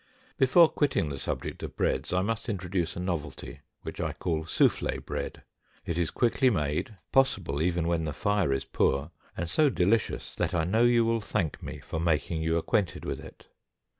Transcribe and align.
Before 0.39 0.67
quitting 0.67 1.09
the 1.09 1.19
subject 1.19 1.61
of 1.61 1.75
breads 1.75 2.11
I 2.11 2.23
must 2.23 2.49
introduce 2.49 2.95
a 2.95 2.99
novelty 2.99 3.59
which 3.83 4.01
I 4.01 4.05
will 4.07 4.13
call 4.15 4.43
"soufflée 4.45 5.05
bread." 5.05 5.43
It 5.85 5.95
is 5.95 6.09
quickly 6.09 6.49
made, 6.49 6.97
possible 7.11 7.61
even 7.61 7.87
when 7.87 8.05
the 8.05 8.11
fire 8.13 8.51
is 8.51 8.65
poor, 8.65 9.11
and 9.37 9.47
so 9.47 9.69
delicious 9.69 10.33
that 10.33 10.55
I 10.55 10.63
know 10.63 10.85
you 10.85 11.05
will 11.05 11.21
thank 11.21 11.61
me 11.61 11.77
for 11.81 11.99
making 11.99 12.41
you 12.41 12.57
acquainted 12.57 13.05
with 13.05 13.19
it. 13.19 13.45